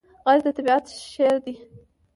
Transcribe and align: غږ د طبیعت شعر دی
غږ 0.27 0.39
د 0.45 0.47
طبیعت 0.57 0.85
شعر 1.11 1.35
دی 1.45 1.55